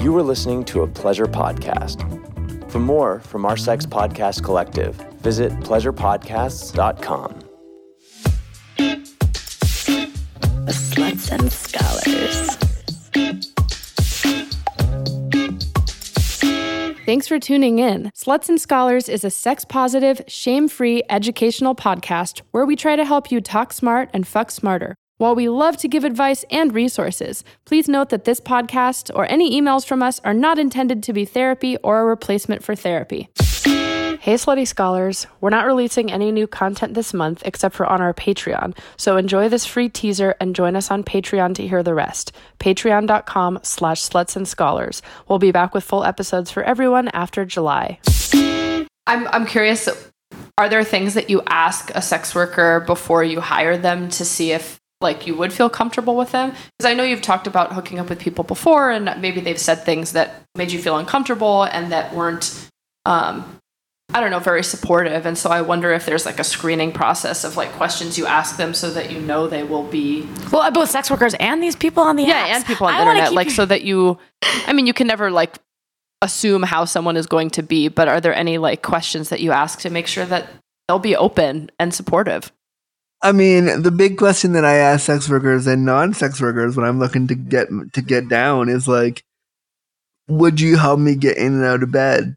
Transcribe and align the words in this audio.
You 0.00 0.14
were 0.14 0.22
listening 0.22 0.64
to 0.64 0.80
a 0.80 0.86
pleasure 0.86 1.26
podcast. 1.26 2.00
For 2.70 2.78
more 2.78 3.20
from 3.20 3.44
our 3.44 3.58
Sex 3.58 3.84
Podcast 3.84 4.42
Collective, 4.42 4.94
visit 5.20 5.52
pleasurepodcasts.com. 5.60 7.34
Sluts 10.70 11.30
and 11.30 11.52
Scholars. 11.52 12.56
Thanks 17.04 17.28
for 17.28 17.38
tuning 17.38 17.78
in. 17.78 18.10
Sluts 18.16 18.48
and 18.48 18.58
Scholars 18.58 19.06
is 19.06 19.22
a 19.22 19.30
sex 19.30 19.66
positive, 19.66 20.22
shame 20.26 20.68
free 20.68 21.02
educational 21.10 21.74
podcast 21.74 22.40
where 22.52 22.64
we 22.64 22.74
try 22.74 22.96
to 22.96 23.04
help 23.04 23.30
you 23.30 23.42
talk 23.42 23.74
smart 23.74 24.08
and 24.14 24.26
fuck 24.26 24.50
smarter. 24.50 24.94
While 25.20 25.34
we 25.34 25.50
love 25.50 25.76
to 25.76 25.86
give 25.86 26.04
advice 26.04 26.46
and 26.50 26.72
resources, 26.74 27.44
please 27.66 27.90
note 27.90 28.08
that 28.08 28.24
this 28.24 28.40
podcast 28.40 29.14
or 29.14 29.30
any 29.30 29.60
emails 29.60 29.84
from 29.84 30.02
us 30.02 30.18
are 30.24 30.32
not 30.32 30.58
intended 30.58 31.02
to 31.02 31.12
be 31.12 31.26
therapy 31.26 31.76
or 31.84 32.00
a 32.00 32.04
replacement 32.06 32.64
for 32.64 32.74
therapy. 32.74 33.28
Hey, 33.66 34.36
Slutty 34.36 34.66
Scholars. 34.66 35.26
We're 35.42 35.50
not 35.50 35.66
releasing 35.66 36.10
any 36.10 36.32
new 36.32 36.46
content 36.46 36.94
this 36.94 37.12
month 37.12 37.42
except 37.44 37.74
for 37.74 37.84
on 37.84 38.00
our 38.00 38.14
Patreon, 38.14 38.74
so 38.96 39.18
enjoy 39.18 39.50
this 39.50 39.66
free 39.66 39.90
teaser 39.90 40.36
and 40.40 40.56
join 40.56 40.74
us 40.74 40.90
on 40.90 41.04
Patreon 41.04 41.54
to 41.56 41.68
hear 41.68 41.82
the 41.82 41.92
rest. 41.92 42.32
Patreon.com 42.58 43.58
slash 43.62 44.00
sluts 44.00 44.36
and 44.36 44.48
scholars. 44.48 45.02
We'll 45.28 45.38
be 45.38 45.52
back 45.52 45.74
with 45.74 45.84
full 45.84 46.02
episodes 46.02 46.50
for 46.50 46.62
everyone 46.62 47.08
after 47.08 47.44
July. 47.44 47.98
I'm 49.06 49.28
I'm 49.28 49.44
curious. 49.44 49.86
Are 50.56 50.70
there 50.70 50.82
things 50.82 51.12
that 51.12 51.28
you 51.28 51.42
ask 51.46 51.90
a 51.94 52.00
sex 52.00 52.34
worker 52.34 52.80
before 52.86 53.22
you 53.22 53.42
hire 53.42 53.76
them 53.76 54.08
to 54.10 54.24
see 54.24 54.52
if 54.52 54.79
like 55.00 55.26
you 55.26 55.34
would 55.36 55.52
feel 55.52 55.70
comfortable 55.70 56.16
with 56.16 56.32
them? 56.32 56.50
Because 56.50 56.90
I 56.90 56.94
know 56.94 57.02
you've 57.02 57.22
talked 57.22 57.46
about 57.46 57.72
hooking 57.72 57.98
up 57.98 58.08
with 58.08 58.18
people 58.18 58.44
before, 58.44 58.90
and 58.90 59.14
maybe 59.20 59.40
they've 59.40 59.58
said 59.58 59.84
things 59.84 60.12
that 60.12 60.42
made 60.54 60.70
you 60.72 60.78
feel 60.80 60.96
uncomfortable 60.98 61.64
and 61.64 61.90
that 61.92 62.14
weren't, 62.14 62.68
um, 63.06 63.56
I 64.12 64.20
don't 64.20 64.30
know, 64.30 64.40
very 64.40 64.62
supportive. 64.64 65.24
And 65.24 65.38
so 65.38 65.50
I 65.50 65.62
wonder 65.62 65.92
if 65.92 66.04
there's 66.04 66.26
like 66.26 66.38
a 66.40 66.44
screening 66.44 66.92
process 66.92 67.44
of 67.44 67.56
like 67.56 67.70
questions 67.72 68.18
you 68.18 68.26
ask 68.26 68.56
them 68.56 68.74
so 68.74 68.90
that 68.90 69.10
you 69.10 69.20
know 69.20 69.46
they 69.46 69.62
will 69.62 69.84
be 69.84 70.26
Well, 70.52 70.62
uh, 70.62 70.70
both 70.70 70.90
sex 70.90 71.10
workers 71.10 71.34
and 71.40 71.62
these 71.62 71.76
people 71.76 72.02
on 72.02 72.16
the 72.16 72.24
yeah, 72.24 72.48
apps. 72.48 72.54
and 72.56 72.66
people 72.66 72.86
on 72.86 72.92
the 72.94 72.98
I 72.98 73.02
internet, 73.02 73.32
like 73.32 73.50
so 73.50 73.64
that 73.66 73.82
you. 73.82 74.18
I 74.66 74.72
mean, 74.72 74.86
you 74.86 74.92
can 74.92 75.06
never 75.06 75.30
like 75.30 75.56
assume 76.22 76.62
how 76.62 76.84
someone 76.84 77.16
is 77.16 77.26
going 77.26 77.50
to 77.50 77.62
be, 77.62 77.88
but 77.88 78.08
are 78.08 78.20
there 78.20 78.34
any 78.34 78.58
like 78.58 78.82
questions 78.82 79.30
that 79.30 79.40
you 79.40 79.52
ask 79.52 79.78
to 79.80 79.90
make 79.90 80.06
sure 80.06 80.26
that 80.26 80.48
they'll 80.88 80.98
be 80.98 81.16
open 81.16 81.70
and 81.78 81.94
supportive? 81.94 82.52
I 83.22 83.32
mean, 83.32 83.82
the 83.82 83.90
big 83.90 84.16
question 84.16 84.52
that 84.52 84.64
I 84.64 84.76
ask 84.76 85.04
sex 85.06 85.28
workers 85.28 85.66
and 85.66 85.84
non-sex 85.84 86.40
workers 86.40 86.76
when 86.76 86.86
I'm 86.86 86.98
looking 86.98 87.26
to 87.28 87.34
get 87.34 87.68
to 87.92 88.02
get 88.02 88.28
down 88.28 88.68
is 88.70 88.88
like, 88.88 89.24
would 90.28 90.60
you 90.60 90.78
help 90.78 90.98
me 90.98 91.16
get 91.16 91.36
in 91.36 91.54
and 91.54 91.64
out 91.64 91.82
of 91.82 91.90
bed 91.90 92.36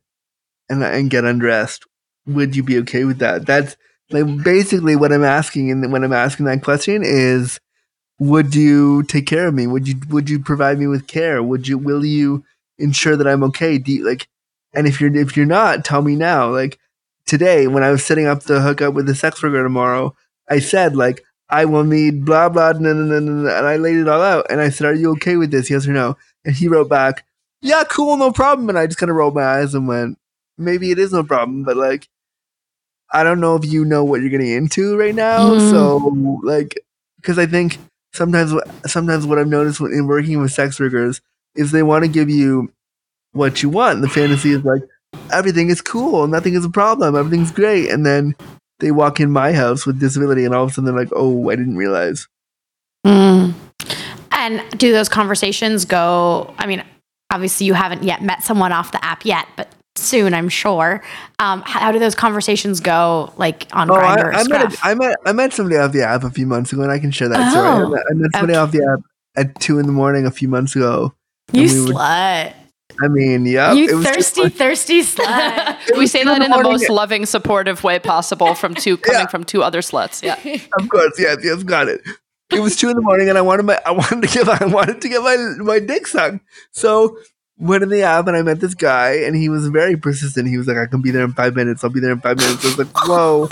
and 0.70 0.84
and 0.84 1.10
get 1.10 1.24
undressed? 1.24 1.86
Would 2.26 2.56
you 2.56 2.64
be 2.64 2.80
okay 2.80 3.06
with 3.06 3.20
that? 3.20 3.46
That's 3.46 3.78
like 4.10 4.44
basically 4.44 4.96
what 4.98 5.14
I'm 5.14 5.24
asking, 5.24 5.72
and 5.72 5.90
when 5.92 6.04
I'm 6.04 6.14
asking 6.14 6.48
that 6.48 6.64
question 6.64 7.02
is, 7.06 7.62
would 8.20 8.54
you 8.54 9.04
take 9.04 9.26
care 9.26 9.48
of 9.48 9.54
me? 9.54 9.68
Would 9.68 9.88
you 9.88 9.96
would 10.10 10.30
you 10.30 10.40
provide 10.40 10.80
me 10.80 10.88
with 10.88 11.08
care? 11.08 11.42
Would 11.42 11.66
you 11.68 11.78
will 11.78 12.04
you 12.04 12.44
ensure 12.78 13.16
that 13.16 13.28
I'm 13.28 13.44
okay? 13.44 13.78
Do 13.78 13.94
you, 13.94 14.06
like, 14.06 14.28
and 14.74 14.86
if 14.86 15.00
you're 15.00 15.16
if 15.16 15.38
you're 15.38 15.46
not, 15.46 15.86
tell 15.86 16.02
me 16.02 16.18
now. 16.18 16.50
Like 16.50 16.78
today, 17.26 17.68
when 17.68 17.84
I 17.84 17.92
was 17.92 18.04
setting 18.04 18.28
up 18.28 18.44
the 18.44 18.60
hookup 18.62 18.94
with 18.94 19.06
the 19.06 19.16
sex 19.16 19.42
worker 19.42 19.64
tomorrow. 19.64 20.14
I 20.50 20.60
said 20.60 20.96
like 20.96 21.24
I 21.50 21.66
will 21.66 21.84
need 21.84 22.26
blah 22.26 22.50
blah 22.50 22.72
no, 22.74 22.94
no, 22.94 23.04
no, 23.04 23.20
no, 23.20 23.50
and 23.56 23.68
I 23.68 23.78
laid 23.78 23.98
it 23.98 24.08
all 24.08 24.22
out 24.22 24.48
and 24.50 24.60
I 24.62 24.70
said, 24.70 24.88
Are 24.88 24.94
you 24.94 25.12
okay 25.14 25.36
with 25.36 25.52
this? 25.52 25.70
Yes 25.70 25.88
or 25.88 25.94
no? 25.94 26.18
And 26.46 26.56
he 26.56 26.68
wrote 26.68 26.90
back, 26.90 27.26
Yeah, 27.62 27.84
cool, 27.90 28.18
no 28.18 28.32
problem. 28.32 28.70
And 28.70 28.78
I 28.80 28.88
just 28.88 28.98
kind 28.98 29.10
of 29.10 29.16
rolled 29.16 29.36
my 29.36 29.44
eyes 29.44 29.76
and 29.76 29.88
went, 29.88 30.18
Maybe 30.58 30.92
it 30.92 31.00
is 31.00 31.14
no 31.14 31.24
problem, 31.24 31.64
but 31.64 31.78
like 31.78 32.08
I 33.12 33.24
don't 33.24 33.40
know 33.40 33.56
if 33.56 33.66
you 33.66 33.86
know 33.86 34.04
what 34.04 34.22
you're 34.22 34.30
getting 34.30 34.52
into 34.52 34.98
right 34.98 35.14
now. 35.16 35.52
Mhm. 35.52 35.70
So 35.72 35.98
like 36.44 36.80
because 37.18 37.38
I 37.38 37.46
think 37.46 37.78
sometimes 38.14 38.54
what 38.54 38.68
sometimes 38.88 39.26
what 39.26 39.38
I've 39.38 39.48
noticed 39.48 39.80
when 39.80 39.92
in 39.94 40.08
working 40.08 40.42
with 40.42 40.52
sex 40.52 40.80
workers 40.80 41.22
is 41.56 41.72
they 41.72 41.84
want 41.84 42.04
to 42.04 42.10
give 42.10 42.30
you 42.30 42.72
what 43.34 43.62
you 43.62 43.70
want. 43.70 44.02
The 44.02 44.10
fantasy 44.10 44.52
is 44.52 44.64
like 44.64 44.82
everything 45.32 45.70
is 45.70 45.82
cool, 45.82 46.28
nothing 46.28 46.56
is 46.56 46.66
a 46.66 46.70
problem, 46.70 47.16
everything's 47.16 47.52
great, 47.52 47.90
and 47.90 48.06
then 48.06 48.36
they 48.80 48.92
walk 48.92 49.20
in 49.20 49.32
my 49.32 49.54
house 49.54 49.86
with 49.86 50.00
disability 50.00 50.46
and 50.46 50.54
all 50.54 50.64
of 50.66 50.72
a 50.72 50.74
sudden 50.74 50.86
they're 50.86 51.04
like, 51.04 51.12
oh, 51.16 51.50
I 51.50 51.56
didn't 51.56 51.78
realize. 51.78 52.28
Mm. 53.06 53.54
And 54.32 54.64
do 54.80 54.92
those 54.92 55.10
conversations 55.10 55.86
go? 55.86 56.54
I 56.58 56.66
mean, 56.68 56.84
obviously, 57.32 57.66
you 57.66 57.74
haven't 57.74 58.04
yet 58.04 58.22
met 58.22 58.44
someone 58.44 58.72
off 58.72 58.92
the 58.92 59.04
app 59.04 59.26
yet, 59.26 59.48
but 59.56 59.70
soon, 59.96 60.34
I'm 60.34 60.50
sure. 60.50 61.02
Um, 61.40 61.62
how, 61.66 61.92
do 61.92 62.00
those 62.00 62.16
conversations 62.16 62.80
go, 62.80 63.32
like 63.38 63.68
on 63.74 63.90
Oh, 63.90 63.94
Grindr 63.96 64.26
or 64.26 64.34
I, 64.34 64.40
I, 64.40 64.44
met, 64.48 64.72
Scruff? 64.74 64.80
I, 64.84 64.94
met, 64.96 65.16
I 65.26 65.32
met 65.32 65.54
somebody 65.54 65.78
off 65.78 65.92
the 65.92 66.04
app 66.04 66.24
a 66.24 66.30
few 66.30 66.48
months 66.48 66.74
ago 66.74 66.82
and 66.82 66.92
I 66.92 67.00
can 67.00 67.12
share 67.12 67.30
that 67.30 67.52
story. 67.52 67.68
I 67.68 67.82
Oh, 67.84 67.90
met, 67.90 68.04
I 68.10 68.14
met 68.14 68.32
somebody 68.34 68.54
okay. 68.54 68.60
off 68.60 68.72
the 68.72 68.84
app 68.92 69.00
at 69.36 69.60
two 69.60 69.80
in 69.80 69.86
the 69.86 69.92
morning 69.94 70.26
a 70.26 70.32
few 70.32 70.48
months 70.48 70.76
ago. 70.76 71.14
you 71.52 71.62
we 71.64 71.68
slut. 71.70 72.54
I 73.02 73.08
mean, 73.08 73.46
yeah. 73.46 73.74
you 73.74 73.98
was 73.98 74.06
thirsty, 74.06 74.44
like- 74.44 74.54
thirsty 74.54 75.02
slut. 75.02 75.78
We 75.98 76.08
say 76.08 76.24
that 76.24 76.42
in 76.42 76.44
the 76.44 76.50
morning- 76.50 76.72
most 76.72 76.90
loving, 76.90 77.26
supportive 77.26 77.84
way 77.84 78.00
possible 78.00 78.54
from 78.56 78.76
two 78.76 78.98
coming 79.06 79.22
Yeah. 79.22 79.28
from 79.28 79.44
two 79.44 79.64
other 79.64 79.80
sluts. 79.82 80.22
Yeah. 80.22 80.36
Of 80.80 80.90
course, 80.90 81.14
yes, 81.20 81.38
yes, 81.44 81.64
got 81.64 81.88
it. 81.88 82.02
It 82.52 82.60
was 82.60 82.76
two 82.76 82.90
in 82.90 82.96
the 82.96 83.02
morning, 83.02 83.30
and 83.30 83.38
I 83.38 83.42
wanted 83.42 83.64
my, 83.64 83.80
I 83.86 83.92
wanted 83.92 84.22
to 84.22 84.28
get, 84.28 84.48
I 84.48 84.66
wanted 84.66 85.02
to 85.02 85.10
get 85.10 85.22
my, 85.24 85.36
my 85.60 85.80
dick 85.80 86.06
sucked. 86.08 86.40
So 86.72 87.18
went 87.58 87.82
in 87.84 87.90
the 87.90 88.04
app, 88.04 88.28
and 88.28 88.38
I 88.38 88.42
met 88.44 88.60
this 88.60 88.76
guy, 88.76 89.12
and 89.26 89.36
he 89.36 89.50
was 89.50 89.68
very 89.70 89.96
persistent. 89.98 90.48
He 90.48 90.58
was 90.58 90.68
like, 90.68 90.78
"I 90.78 90.86
can 90.86 91.02
be 91.02 91.10
there 91.10 91.24
in 91.24 91.34
five 91.34 91.56
minutes. 91.56 91.84
I'll 91.84 91.90
be 91.90 92.00
there 92.00 92.12
in 92.12 92.20
five 92.22 92.38
minutes." 92.38 92.64
I 92.64 92.68
was 92.68 92.78
like, 92.78 93.08
"Whoa, 93.08 93.48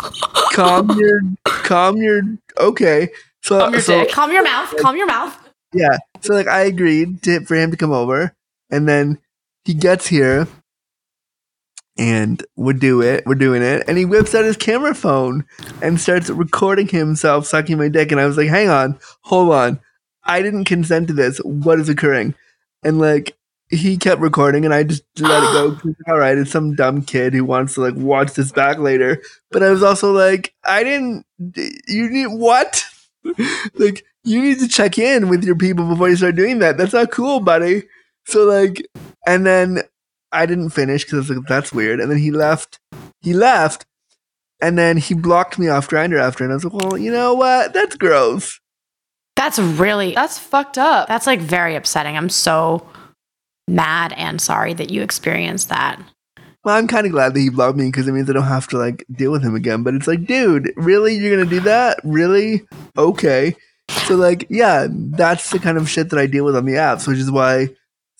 calm 0.54 0.92
your, 1.00 1.20
calm 1.46 1.98
your, 1.98 2.22
okay." 2.60 3.10
So, 3.42 3.60
Calm 3.60 3.74
your 3.74 3.82
so 3.82 4.00
dick. 4.04 4.12
calm 4.12 4.32
your 4.32 4.44
mouth. 4.44 4.76
Calm 4.78 4.96
your 4.96 5.08
mouth. 5.08 5.36
yeah, 5.74 5.98
so 6.20 6.36
like 6.36 6.48
I 6.48 6.62
agreed 6.62 7.24
to, 7.24 7.40
for 7.46 7.56
him 7.56 7.72
to 7.72 7.78
come 7.78 7.92
over, 7.92 8.36
and 8.70 8.88
then 8.88 9.18
he 9.66 9.74
gets 9.74 10.08
here, 10.08 10.48
and 11.98 12.44
we 12.56 12.74
do 12.74 13.02
it. 13.02 13.26
We're 13.26 13.36
doing 13.36 13.62
it, 13.62 13.84
and 13.88 13.98
he 13.98 14.06
whips 14.06 14.34
out 14.36 14.46
his 14.46 14.58
camera 14.58 14.96
phone 14.96 15.46
and 15.82 16.00
starts 16.00 16.30
recording 16.30 16.88
himself 16.88 17.46
sucking 17.46 17.78
my 17.78 17.90
dick. 17.90 18.12
And 18.12 18.22
I 18.22 18.26
was 18.26 18.38
like, 18.38 18.50
"Hang 18.50 18.70
on, 18.70 19.00
hold 19.22 19.54
on, 19.54 19.80
I 20.24 20.42
didn't 20.42 20.66
consent 20.66 21.08
to 21.10 21.14
this. 21.14 21.38
What 21.40 21.80
is 21.80 21.90
occurring?" 21.90 22.36
And 22.84 23.00
like 23.00 23.38
he 23.72 23.98
kept 23.98 24.22
recording, 24.22 24.66
and 24.66 24.74
I 24.74 24.84
just 24.84 25.04
let 25.20 25.44
it 25.44 25.54
go. 25.54 25.94
All 26.08 26.20
right, 26.20 26.38
it's 26.38 26.52
some 26.52 26.76
dumb 26.76 27.02
kid 27.02 27.34
who 27.34 27.46
wants 27.46 27.76
to 27.76 27.82
like 27.82 27.96
watch 27.96 28.34
this 28.34 28.52
back 28.52 28.78
later. 28.78 29.22
But 29.50 29.64
I 29.64 29.72
was 29.72 29.82
also 29.82 30.12
like, 30.12 30.54
I 30.66 30.84
didn't. 30.84 31.26
You 31.88 32.10
need 32.10 32.28
what? 32.28 32.86
like 33.76 34.04
you 34.24 34.42
need 34.42 34.60
to 34.60 34.68
check 34.68 34.98
in 34.98 35.30
with 35.30 35.44
your 35.44 35.56
people 35.56 35.88
before 35.88 36.10
you 36.10 36.16
start 36.16 36.36
doing 36.36 36.60
that. 36.60 36.78
That's 36.78 36.94
not 36.94 37.12
cool, 37.12 37.40
buddy. 37.40 37.84
So 38.26 38.44
like, 38.46 38.86
and 39.26 39.46
then 39.46 39.82
I 40.32 40.46
didn't 40.46 40.70
finish 40.72 41.04
because 41.04 41.14
I 41.14 41.18
was 41.18 41.30
like, 41.30 41.48
that's 41.48 41.74
weird. 41.74 42.00
And 42.00 42.10
then 42.10 42.18
he 42.18 42.32
left. 42.32 42.80
He 43.22 43.34
left, 43.34 43.86
and 44.62 44.78
then 44.78 44.98
he 44.98 45.14
blocked 45.14 45.60
me 45.60 45.68
off 45.68 45.90
Grindr 45.90 46.20
after. 46.22 46.44
And 46.44 46.52
I 46.52 46.56
was 46.56 46.64
like, 46.64 46.74
well, 46.74 46.98
you 46.98 47.12
know 47.12 47.34
what? 47.34 47.74
That's 47.74 47.96
gross. 47.96 48.60
That's 49.36 49.58
really 49.60 50.14
That's 50.14 50.38
fucked 50.38 50.78
up. 50.78 51.08
that's 51.08 51.26
like 51.26 51.40
very 51.40 51.76
upsetting. 51.76 52.16
I'm 52.16 52.30
so 52.30 52.88
mad 53.68 54.14
and 54.18 54.40
sorry 54.42 54.74
that 54.74 54.92
you 54.92 55.02
experienced 55.02 55.70
that. 55.70 56.00
Well, 56.64 56.76
I'm 56.76 56.88
kind 56.88 57.08
of 57.08 57.12
glad 57.12 57.34
that 57.34 57.40
he 57.40 57.50
blocked 57.50 57.78
me 57.78 57.88
because 57.88 58.08
it 58.08 58.12
means 58.12 58.30
I 58.30 58.34
don't 58.34 58.44
have 58.44 58.68
to 58.68 58.78
like 58.78 59.04
deal 59.12 59.32
with 59.32 59.42
him 59.44 59.56
again. 59.56 59.82
But 59.82 59.96
it's 59.96 60.06
like, 60.08 60.26
dude, 60.26 60.72
really? 60.76 61.16
You're 61.16 61.36
gonna 61.36 61.50
do 61.50 61.60
that? 61.62 62.00
Really? 62.04 62.62
Okay. 62.98 63.56
So 64.06 64.16
like, 64.16 64.46
yeah, 64.50 64.88
that's 64.92 65.50
the 65.50 65.60
kind 65.60 65.78
of 65.78 65.90
shit 65.90 66.10
that 66.12 66.20
I 66.20 66.28
deal 66.28 66.46
with 66.46 66.56
on 66.56 66.66
the 66.66 66.74
apps, 66.74 67.08
which 67.08 67.18
is 67.18 67.32
why 67.32 67.70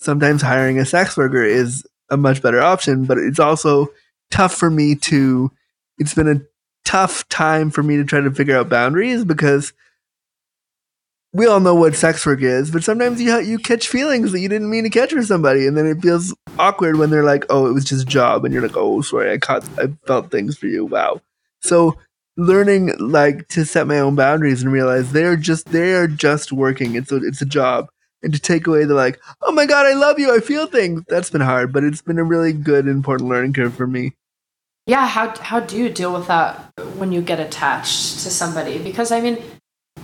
sometimes 0.02 0.42
hiring 0.42 0.78
a 0.78 0.84
sex 0.84 1.16
worker 1.16 1.42
is 1.42 1.86
a 2.10 2.16
much 2.16 2.42
better 2.42 2.60
option. 2.60 3.04
But 3.04 3.18
it's 3.18 3.38
also 3.38 3.88
tough 4.30 4.54
for 4.54 4.70
me 4.70 4.94
to. 4.96 5.50
It's 5.98 6.14
been 6.14 6.28
a 6.28 6.40
tough 6.84 7.28
time 7.28 7.70
for 7.70 7.82
me 7.82 7.96
to 7.96 8.04
try 8.04 8.20
to 8.20 8.30
figure 8.30 8.56
out 8.56 8.68
boundaries 8.68 9.24
because 9.24 9.72
we 11.32 11.46
all 11.46 11.60
know 11.60 11.74
what 11.74 11.94
sex 11.94 12.26
work 12.26 12.42
is, 12.42 12.70
but 12.70 12.84
sometimes 12.84 13.20
you 13.20 13.38
you 13.40 13.58
catch 13.58 13.88
feelings 13.88 14.32
that 14.32 14.40
you 14.40 14.48
didn't 14.48 14.68
mean 14.70 14.84
to 14.84 14.90
catch 14.90 15.12
for 15.12 15.22
somebody, 15.22 15.66
and 15.66 15.76
then 15.76 15.86
it 15.86 16.02
feels 16.02 16.34
awkward 16.58 16.96
when 16.98 17.10
they're 17.10 17.24
like, 17.24 17.46
"Oh, 17.48 17.66
it 17.66 17.72
was 17.72 17.84
just 17.84 18.02
a 18.02 18.06
job," 18.06 18.44
and 18.44 18.52
you're 18.52 18.62
like, 18.62 18.76
"Oh, 18.76 19.00
sorry, 19.00 19.32
I 19.32 19.38
caught, 19.38 19.66
I 19.78 19.88
felt 20.06 20.30
things 20.30 20.58
for 20.58 20.66
you." 20.66 20.84
Wow. 20.84 21.22
So 21.60 21.98
learning 22.36 22.94
like 22.98 23.48
to 23.48 23.64
set 23.64 23.86
my 23.86 23.98
own 23.98 24.14
boundaries 24.14 24.62
and 24.62 24.72
realize 24.72 25.12
they're 25.12 25.36
just 25.36 25.66
they 25.66 25.94
are 25.94 26.06
just 26.06 26.52
working. 26.52 26.96
It's 26.96 27.12
a 27.12 27.16
it's 27.16 27.40
a 27.42 27.46
job, 27.46 27.88
and 28.22 28.32
to 28.32 28.40
take 28.40 28.66
away 28.66 28.84
the 28.84 28.94
like, 28.94 29.20
"Oh 29.42 29.52
my 29.52 29.66
god, 29.66 29.86
I 29.86 29.94
love 29.94 30.18
you, 30.18 30.34
I 30.34 30.40
feel 30.40 30.66
things." 30.66 31.02
That's 31.08 31.30
been 31.30 31.40
hard, 31.40 31.72
but 31.72 31.84
it's 31.84 32.02
been 32.02 32.18
a 32.18 32.24
really 32.24 32.52
good, 32.52 32.86
important 32.86 33.28
learning 33.28 33.52
curve 33.52 33.74
for 33.74 33.86
me. 33.86 34.14
Yeah, 34.86 35.06
how 35.06 35.36
how 35.38 35.60
do 35.60 35.76
you 35.76 35.88
deal 35.88 36.12
with 36.12 36.26
that 36.26 36.72
when 36.96 37.12
you 37.12 37.22
get 37.22 37.40
attached 37.40 38.20
to 38.20 38.30
somebody? 38.30 38.78
Because 38.78 39.12
I 39.12 39.20
mean, 39.20 39.42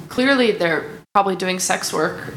clearly 0.09 0.53
they're 0.53 0.89
probably 1.15 1.37
doing 1.37 1.59
sex 1.59 1.93
work 1.93 2.33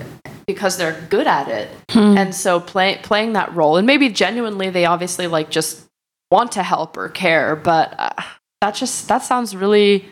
because 0.48 0.78
they're 0.78 1.00
good 1.10 1.28
at 1.28 1.48
it. 1.48 1.69
Hmm. 1.89 2.18
And 2.18 2.36
so 2.36 2.60
play, 2.60 3.00
playing 3.04 3.34
that 3.34 3.54
role, 3.54 3.77
and 3.77 3.86
maybe 3.86 4.10
genuinely 4.10 4.69
they 4.69 4.86
obviously 4.86 5.27
like 5.27 5.50
just 5.50 5.86
want 6.31 6.54
to 6.54 6.63
help 6.63 6.98
or 6.98 7.10
care, 7.10 7.56
but 7.56 7.94
uh, 8.00 8.22
that 8.62 8.75
just 8.75 9.07
that 9.07 9.19
sounds 9.19 9.56
really 9.56 10.10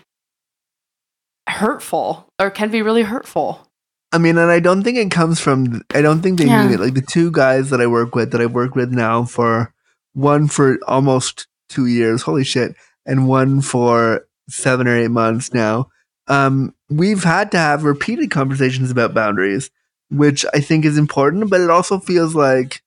hurtful 1.47 2.27
or 2.37 2.49
can 2.51 2.69
be 2.69 2.81
really 2.81 3.03
hurtful. 3.03 3.67
I 4.11 4.17
mean, 4.17 4.37
and 4.37 4.49
I 4.51 4.59
don't 4.59 4.83
think 4.83 4.97
it 4.97 5.11
comes 5.11 5.39
from. 5.39 5.83
I 5.93 6.01
don't 6.01 6.21
think 6.21 6.39
they 6.39 6.47
Yeah. 6.47 6.63
mean 6.63 6.73
it. 6.73 6.79
Like 6.79 6.95
the 6.95 7.01
two 7.01 7.31
guys 7.31 7.69
that 7.69 7.81
I 7.81 7.87
work 7.87 8.15
with, 8.15 8.31
that 8.31 8.41
I've 8.41 8.53
worked 8.53 8.75
with 8.75 8.91
now 8.91 9.23
for 9.23 9.71
one 10.13 10.47
for 10.47 10.79
almost 10.87 11.47
two 11.69 11.85
years. 11.85 12.23
Holy 12.23 12.43
shit! 12.43 12.75
And 13.05 13.27
one 13.27 13.61
for 13.61 14.25
seven 14.49 14.87
or 14.87 14.95
eight 14.97 15.11
months 15.11 15.53
now. 15.53 15.89
Um, 16.27 16.73
we've 16.89 17.23
had 17.23 17.51
to 17.51 17.57
have 17.57 17.83
repeated 17.83 18.31
conversations 18.31 18.89
about 18.91 19.13
boundaries, 19.13 19.69
which 20.09 20.43
I 20.53 20.59
think 20.59 20.85
is 20.85 20.97
important. 20.97 21.49
But 21.51 21.61
it 21.61 21.69
also 21.69 21.99
feels 21.99 22.33
like 22.33 22.81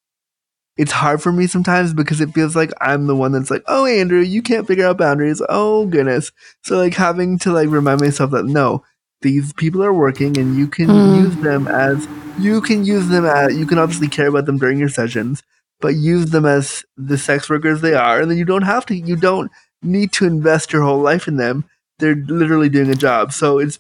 it's 0.77 0.93
hard 0.93 1.23
for 1.23 1.31
me 1.33 1.47
sometimes 1.47 1.93
because 1.95 2.21
it 2.21 2.33
feels 2.35 2.57
like 2.57 2.73
I'm 2.81 3.07
the 3.07 3.15
one 3.17 3.31
that's 3.31 3.51
like, 3.51 3.63
"Oh, 3.69 3.87
Andrew, 3.87 4.21
you 4.21 4.43
can't 4.43 4.67
figure 4.67 4.87
out 4.87 4.99
boundaries." 4.99 5.41
Oh 5.49 5.87
goodness! 5.87 6.33
So 6.65 6.79
like 6.79 6.95
having 6.95 7.39
to 7.41 7.53
like 7.53 7.69
remind 7.69 8.01
myself 8.01 8.33
that 8.33 8.47
no, 8.47 8.83
these 9.23 9.53
people 9.55 9.83
are 9.83 9.93
working 9.93 10.37
and 10.39 10.57
you 10.57 10.67
can 10.67 10.89
Mm. 10.89 11.17
use 11.25 11.37
them 11.37 11.69
as 11.69 12.07
you 12.39 12.61
can 12.61 12.85
use 12.85 13.09
them 13.09 13.25
as 13.25 13.57
you 13.57 13.67
can 13.67 13.79
obviously 13.79 14.09
care 14.09 14.29
about 14.29 14.47
them 14.47 14.59
during 14.59 14.79
your 14.79 14.89
sessions 14.89 15.43
but 15.81 15.95
use 15.95 16.31
them 16.31 16.45
as 16.47 16.85
the 16.97 17.19
sex 17.19 17.49
workers 17.51 17.81
they 17.81 17.95
are 17.95 18.21
and 18.21 18.31
then 18.31 18.39
you 18.39 18.45
don't 18.45 18.63
have 18.63 18.87
to 18.87 18.95
you 18.97 19.17
don't 19.17 19.51
need 19.83 20.13
to 20.13 20.25
invest 20.27 20.73
your 20.73 20.83
whole 20.83 21.01
life 21.01 21.27
in 21.27 21.37
them. 21.37 21.65
They're 21.99 22.15
literally 22.15 22.69
doing 22.69 22.89
a 22.91 22.95
job. 22.95 23.33
So 23.33 23.59
it's 23.59 23.79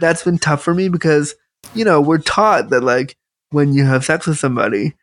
that's 0.00 0.24
been 0.24 0.38
tough 0.38 0.62
for 0.62 0.74
me 0.74 0.88
because 0.88 1.34
you 1.74 1.84
know 1.84 2.00
we're 2.00 2.18
taught 2.18 2.70
that 2.70 2.82
like 2.82 3.16
when 3.50 3.72
you 3.74 3.84
have 3.84 4.04
sex 4.04 4.26
with 4.26 4.38
somebody 4.38 4.94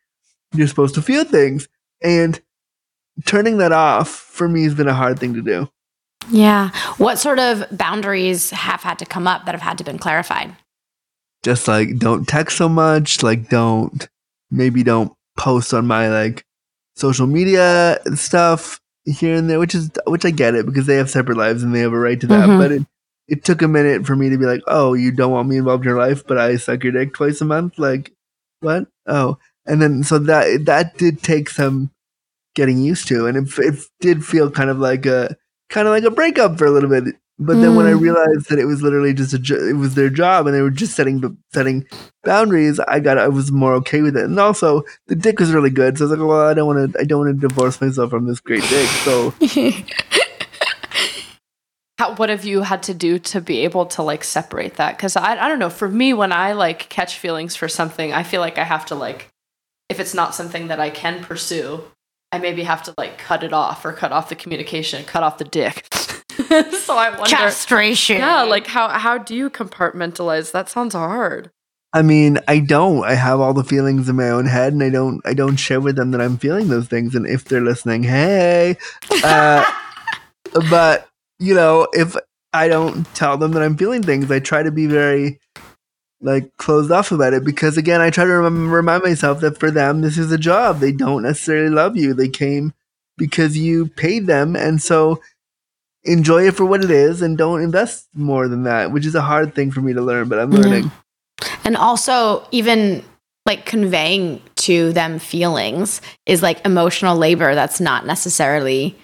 you're 0.54 0.68
supposed 0.68 0.96
to 0.96 1.02
feel 1.02 1.24
things 1.24 1.68
and 2.02 2.42
turning 3.26 3.58
that 3.58 3.72
off 3.72 4.10
for 4.10 4.48
me 4.48 4.64
has 4.64 4.74
been 4.76 4.88
a 4.88 4.94
hard 4.94 5.20
thing 5.20 5.34
to 5.34 5.42
do 5.42 5.70
Yeah. 6.30 6.70
What 6.98 7.18
sort 7.20 7.40
of 7.40 7.66
boundaries 7.72 8.50
have 8.52 8.82
had 8.84 9.00
to 9.00 9.06
come 9.06 9.28
up 9.28 9.46
that 9.46 9.54
have 9.54 9.62
had 9.62 9.78
to 9.80 9.84
been 9.84 9.98
clarified? 10.00 10.56
just 11.44 11.68
like 11.68 11.98
don't 12.00 12.28
text 12.28 12.58
so 12.58 12.68
much 12.68 13.22
like 13.22 13.48
don't 13.48 14.10
maybe 14.50 14.82
don't 14.84 15.14
post 15.38 15.72
on 15.72 15.86
my 15.86 16.10
like 16.10 16.44
social 16.96 17.28
media 17.28 18.00
stuff 18.16 18.82
here 19.06 19.36
and 19.36 19.48
there 19.48 19.60
which 19.60 19.76
is 19.76 19.90
which 20.08 20.26
i 20.26 20.32
get 20.32 20.56
it 20.56 20.66
because 20.66 20.88
they 20.88 20.96
have 20.96 21.10
separate 21.12 21.38
lives 21.38 21.62
and 21.62 21.76
they 21.76 21.80
have 21.80 21.94
a 21.94 21.98
right 21.98 22.20
to 22.20 22.26
that 22.28 22.50
Mhm. 22.50 22.58
but 22.58 22.72
it, 22.72 22.82
it 23.28 23.44
took 23.46 23.62
a 23.62 23.68
minute 23.68 24.06
for 24.06 24.16
me 24.16 24.30
to 24.30 24.38
be 24.38 24.46
like 24.46 24.62
oh 24.66 24.96
you 24.96 25.12
don't 25.12 25.32
want 25.32 25.48
me 25.48 25.58
involved 25.58 25.86
in 25.86 25.90
your 25.90 25.98
life 26.00 26.26
but 26.26 26.40
i 26.40 26.56
suck 26.58 26.84
your 26.84 26.92
dick 26.92 27.14
twice 27.14 27.40
a 27.40 27.46
month 27.46 27.78
like 27.78 28.12
what 28.62 28.88
oh 29.06 29.38
and 29.68 29.80
then 29.80 30.04
so 30.04 30.18
that 30.18 30.66
that 30.66 30.98
did 30.98 31.22
take 31.22 31.50
some 31.52 31.92
getting 32.56 32.80
used 32.80 33.08
to 33.08 33.28
and 33.28 33.38
it, 33.38 33.60
it 33.60 33.80
did 34.02 34.26
feel 34.26 34.50
kind 34.50 34.72
of 34.72 34.80
like 34.80 35.06
a 35.06 35.38
kind 35.70 35.88
of 35.88 35.94
like 35.94 36.04
a 36.04 36.12
breakup 36.12 36.58
for 36.58 36.66
a 36.66 36.72
little 36.72 36.90
bit 36.90 37.16
but 37.40 37.62
then 37.62 37.76
when 37.76 37.86
I 37.86 37.92
Mm. 37.92 38.02
realized 38.02 38.50
that 38.50 38.58
it 38.58 38.66
was 38.66 38.82
literally 38.82 39.14
just 39.14 39.32
a 39.32 39.38
jo- 39.38 39.64
it 39.64 39.76
was 39.78 39.94
their 39.94 40.10
job 40.10 40.48
and 40.48 40.56
they 40.56 40.62
were 40.62 40.72
just 40.72 40.96
setting 40.96 41.38
setting 41.54 41.86
boundaries, 42.24 42.80
I 42.80 43.00
got 43.00 43.20
I 43.20 43.28
was 43.28 43.52
more 43.52 43.76
okay 43.76 44.02
with 44.02 44.18
it. 44.18 44.24
And 44.26 44.40
also 44.40 44.82
the 45.06 45.16
dick 45.16 45.40
was 45.40 45.52
really 45.52 45.70
good, 45.70 45.98
so 45.98 46.06
I 46.06 46.10
was 46.10 46.18
like, 46.18 46.28
well, 46.28 46.48
I 46.48 46.56
don't 46.56 46.66
want 46.66 46.94
to 46.94 47.00
I 47.00 47.04
don't 47.04 47.20
want 47.24 47.40
to 47.40 47.48
divorce 47.48 47.80
myself 47.80 48.10
from 48.10 48.26
this 48.26 48.40
great 48.40 48.64
dick. 48.64 48.88
So 48.88 49.36
How, 52.00 52.14
what 52.16 52.30
have 52.30 52.46
you 52.46 52.62
had 52.62 52.84
to 52.84 52.94
do 52.94 53.18
to 53.20 53.42
be 53.42 53.60
able 53.64 53.88
to 53.88 54.04
like 54.04 54.24
separate 54.24 54.76
that? 54.76 54.98
Because 54.98 55.16
I, 55.16 55.36
I 55.38 55.48
don't 55.48 55.58
know. 55.60 55.70
For 55.70 55.90
me, 55.90 56.14
when 56.14 56.32
I 56.32 56.54
like 56.54 56.90
catch 56.90 57.18
feelings 57.18 57.56
for 57.56 57.68
something, 57.68 58.14
I 58.14 58.22
feel 58.24 58.42
like 58.42 58.58
I 58.60 58.64
have 58.64 58.86
to 58.88 58.96
like, 58.96 59.30
if 59.90 60.00
it's 60.00 60.14
not 60.14 60.36
something 60.36 60.68
that 60.68 60.80
I 60.80 60.92
can 60.92 61.24
pursue, 61.24 61.84
I 62.32 62.40
maybe 62.40 62.64
have 62.64 62.84
to 62.84 62.94
like 62.98 63.18
cut 63.18 63.44
it 63.44 63.54
off 63.54 63.86
or 63.86 63.94
cut 63.94 64.12
off 64.12 64.30
the 64.30 64.36
communication, 64.36 65.04
cut 65.06 65.24
off 65.24 65.38
the 65.38 65.46
dick. 65.46 65.88
so 65.94 66.98
I 66.98 67.10
wonder. 67.12 67.30
Castration. 67.30 68.18
Yeah, 68.18 68.44
like 68.44 68.68
how 68.68 68.90
how 68.90 69.18
do 69.18 69.36
you 69.36 69.50
compartmentalize? 69.50 70.52
That 70.52 70.70
sounds 70.70 70.94
hard. 70.94 71.52
I 71.94 72.02
mean, 72.02 72.38
I 72.48 72.60
don't. 72.60 73.06
I 73.06 73.16
have 73.16 73.40
all 73.40 73.54
the 73.54 73.64
feelings 73.64 74.10
in 74.10 74.18
my 74.18 74.30
own 74.30 74.46
head, 74.46 74.74
and 74.74 74.84
I 74.84 74.90
don't. 74.90 75.22
I 75.26 75.34
don't 75.34 75.56
share 75.56 75.80
with 75.80 75.96
them 75.96 76.12
that 76.12 76.22
I'm 76.22 76.38
feeling 76.38 76.68
those 76.68 76.88
things. 76.88 77.16
And 77.16 77.26
if 77.26 77.46
they're 77.46 77.62
listening, 77.62 78.04
hey, 78.04 78.78
uh, 79.24 79.64
but 80.70 81.08
you 81.40 81.56
know, 81.56 81.88
if 81.94 82.16
I 82.54 82.68
don't 82.68 83.04
tell 83.16 83.38
them 83.38 83.52
that 83.54 83.64
I'm 83.64 83.78
feeling 83.78 84.04
things, 84.04 84.30
I 84.30 84.40
try 84.40 84.64
to 84.64 84.72
be 84.72 84.86
very 84.86 85.40
like 86.22 86.56
closed 86.58 86.92
off 86.92 87.12
about 87.12 87.34
it 87.34 87.44
because 87.44 87.78
again, 87.78 88.02
I 88.02 88.10
try 88.10 88.26
to 88.26 88.34
rem- 88.40 88.72
remind 88.72 89.04
myself 89.04 89.40
that 89.42 89.60
for 89.60 89.70
them, 89.72 90.02
this 90.02 90.18
is 90.18 90.32
a 90.32 90.38
job. 90.38 90.80
They 90.80 90.92
don't 90.92 91.24
necessarily 91.24 91.70
love 91.70 91.96
you. 91.96 92.14
They 92.14 92.30
came 92.30 92.74
because 93.18 93.58
you 93.58 93.88
paid 93.88 94.28
them, 94.28 94.56
and 94.56 94.82
so 94.82 95.22
enjoy 96.04 96.48
it 96.48 96.56
for 96.56 96.66
what 96.66 96.84
it 96.84 96.92
is, 96.92 97.22
and 97.22 97.38
don't 97.38 97.62
invest 97.62 98.08
more 98.14 98.48
than 98.48 98.64
that. 98.64 98.92
Which 98.92 99.06
is 99.06 99.16
a 99.16 99.22
hard 99.22 99.54
thing 99.56 99.72
for 99.72 99.82
me 99.82 99.94
to 99.94 100.02
learn, 100.02 100.28
but 100.30 100.40
I'm 100.40 100.52
Yeah. 100.52 100.60
learning. 100.62 100.92
And 101.64 101.78
also, 101.78 102.48
even 102.52 103.04
like 103.46 103.66
conveying 103.66 104.42
to 104.58 104.92
them 104.94 105.20
feelings 105.20 106.02
is 106.26 106.42
like 106.42 106.66
emotional 106.66 107.16
labor 107.16 107.56
that's 107.56 107.80
not 107.80 108.06
necessarily 108.06 108.98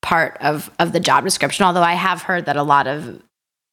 part 0.00 0.36
of 0.40 0.70
of 0.78 0.92
the 0.92 1.00
job 1.00 1.24
description. 1.24 1.64
Although 1.66 1.82
I 1.82 1.94
have 1.94 2.22
heard 2.22 2.46
that 2.46 2.56
a 2.56 2.62
lot 2.62 2.86
of 2.86 3.20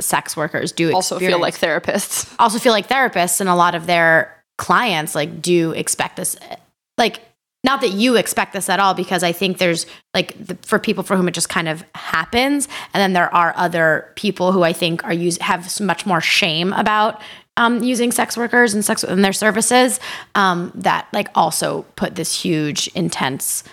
sex 0.01 0.35
workers 0.37 0.71
do 0.71 0.93
Also 0.93 1.19
feel 1.19 1.39
like 1.39 1.57
therapists. 1.57 2.33
also 2.39 2.59
feel 2.59 2.73
like 2.73 2.87
therapists 2.87 3.39
and 3.39 3.49
a 3.49 3.55
lot 3.55 3.75
of 3.75 3.85
their 3.85 4.35
clients 4.57 5.15
like 5.15 5.41
do 5.41 5.71
expect 5.71 6.17
this 6.17 6.35
like 6.97 7.21
not 7.63 7.81
that 7.81 7.91
you 7.91 8.15
expect 8.17 8.51
this 8.51 8.67
at 8.67 8.77
all 8.77 8.93
because 8.93 9.23
i 9.23 9.31
think 9.31 9.57
there's 9.57 9.85
like 10.13 10.33
the, 10.37 10.55
for 10.63 10.77
people 10.77 11.01
for 11.01 11.15
whom 11.15 11.29
it 11.29 11.33
just 11.33 11.47
kind 11.47 11.69
of 11.69 11.81
happens 11.95 12.67
and 12.93 12.99
then 13.01 13.13
there 13.13 13.33
are 13.33 13.53
other 13.55 14.11
people 14.15 14.51
who 14.51 14.61
i 14.61 14.73
think 14.73 15.01
are 15.05 15.13
use 15.13 15.37
have 15.37 15.79
much 15.79 16.05
more 16.05 16.19
shame 16.19 16.73
about 16.73 17.21
um, 17.55 17.83
using 17.83 18.11
sex 18.11 18.37
workers 18.37 18.73
and 18.73 18.85
sex 18.85 19.03
and 19.03 19.23
their 19.23 19.33
services 19.33 19.99
um, 20.35 20.71
that 20.75 21.07
like 21.13 21.27
also 21.35 21.83
put 21.95 22.15
this 22.15 22.41
huge 22.41 22.87
intense 22.95 23.63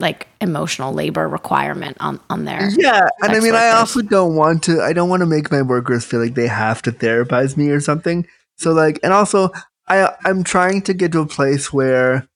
like 0.00 0.28
emotional 0.40 0.92
labor 0.92 1.28
requirement 1.28 1.96
on 2.00 2.20
on 2.30 2.44
their 2.44 2.70
Yeah, 2.76 3.08
and 3.20 3.32
I 3.32 3.40
mean, 3.40 3.54
I 3.54 3.70
also 3.70 4.02
don't 4.02 4.36
want 4.36 4.62
to. 4.64 4.80
I 4.80 4.92
don't 4.92 5.08
want 5.08 5.20
to 5.20 5.26
make 5.26 5.50
my 5.50 5.62
workers 5.62 6.04
feel 6.04 6.20
like 6.20 6.34
they 6.34 6.46
have 6.46 6.82
to 6.82 6.92
therapize 6.92 7.56
me 7.56 7.70
or 7.70 7.80
something. 7.80 8.26
So 8.56 8.72
like, 8.72 9.00
and 9.02 9.12
also, 9.12 9.50
I 9.88 10.14
I'm 10.24 10.44
trying 10.44 10.82
to 10.82 10.94
get 10.94 11.12
to 11.12 11.20
a 11.20 11.26
place 11.26 11.72
where 11.72 12.28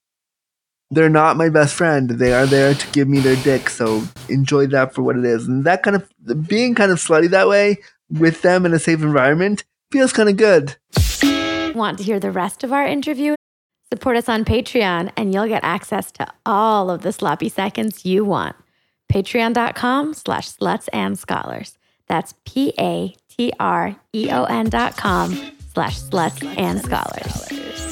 they're 0.90 1.08
not 1.08 1.36
my 1.36 1.48
best 1.48 1.74
friend. 1.74 2.10
They 2.10 2.32
are 2.32 2.46
there 2.46 2.74
to 2.74 2.86
give 2.88 3.08
me 3.08 3.20
their 3.20 3.36
dick. 3.36 3.70
So 3.70 4.02
enjoy 4.28 4.66
that 4.68 4.94
for 4.94 5.02
what 5.02 5.16
it 5.16 5.24
is, 5.24 5.46
and 5.46 5.64
that 5.64 5.82
kind 5.82 5.96
of 5.96 6.48
being 6.48 6.74
kind 6.74 6.90
of 6.90 6.98
slutty 6.98 7.30
that 7.30 7.48
way 7.48 7.78
with 8.10 8.42
them 8.42 8.66
in 8.66 8.74
a 8.74 8.78
safe 8.78 9.02
environment 9.02 9.64
feels 9.92 10.12
kind 10.12 10.28
of 10.28 10.36
good. 10.36 10.76
Want 11.74 11.98
to 11.98 12.04
hear 12.04 12.18
the 12.18 12.30
rest 12.30 12.64
of 12.64 12.72
our 12.72 12.86
interview? 12.86 13.34
Support 13.92 14.16
us 14.16 14.26
on 14.30 14.46
Patreon 14.46 15.12
and 15.18 15.34
you'll 15.34 15.48
get 15.48 15.62
access 15.62 16.10
to 16.12 16.26
all 16.46 16.90
of 16.90 17.02
the 17.02 17.12
sloppy 17.12 17.50
seconds 17.50 18.06
you 18.06 18.24
want. 18.24 18.56
Patreon.com 19.12 20.14
slash 20.14 20.50
sluts 20.50 20.88
and 20.94 21.18
scholars. 21.18 21.76
That's 22.08 22.32
P 22.46 22.72
A 22.80 23.14
T 23.28 23.52
R 23.60 23.94
E 24.14 24.30
O 24.30 24.44
N 24.44 24.70
dot 24.70 24.96
com 24.96 25.38
slash 25.74 26.00
sluts 26.00 26.42
and 26.56 26.80
scholars. 26.80 27.91